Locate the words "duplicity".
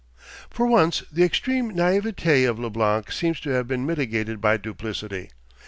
4.57-5.29